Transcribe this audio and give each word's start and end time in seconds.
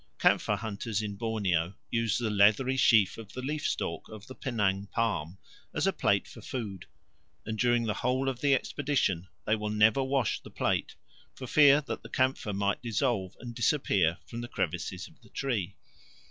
Camphor 0.17 0.55
hunters 0.55 1.03
in 1.03 1.15
Borneo 1.15 1.75
use 1.91 2.17
the 2.17 2.31
leathery 2.31 2.75
sheath 2.75 3.19
of 3.19 3.33
the 3.33 3.41
leaf 3.43 3.67
stalk 3.67 4.09
of 4.09 4.25
the 4.25 4.33
Penang 4.33 4.87
palm 4.87 5.37
as 5.75 5.85
a 5.85 5.93
plate 5.93 6.27
for 6.27 6.41
food, 6.41 6.87
and 7.45 7.59
during 7.59 7.83
the 7.83 7.93
whole 7.93 8.27
of 8.27 8.41
the 8.41 8.55
expedition 8.55 9.27
they 9.45 9.55
will 9.55 9.69
never 9.69 10.01
wash 10.01 10.39
the 10.41 10.49
plate, 10.49 10.95
for 11.35 11.45
fear 11.45 11.81
that 11.81 12.01
the 12.01 12.09
camphor 12.09 12.51
might 12.51 12.81
dissolve 12.81 13.37
and 13.39 13.53
disappear 13.53 14.17
from 14.25 14.41
the 14.41 14.47
crevices 14.47 15.07
of 15.07 15.21
the 15.21 15.29
tree. 15.29 15.75